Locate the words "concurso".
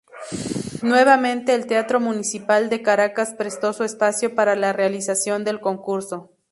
5.59-6.31